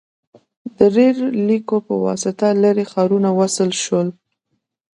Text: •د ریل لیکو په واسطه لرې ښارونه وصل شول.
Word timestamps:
•د 0.77 0.79
ریل 0.95 1.19
لیکو 1.47 1.77
په 1.87 1.93
واسطه 2.05 2.47
لرې 2.63 2.85
ښارونه 2.91 3.29
وصل 3.39 3.69
شول. 3.83 4.07